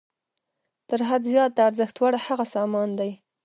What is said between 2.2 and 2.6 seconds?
هغه